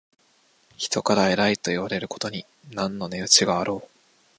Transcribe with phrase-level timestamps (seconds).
[0.77, 3.89] 人々から偉いといわれることに何の値打ちがあろう。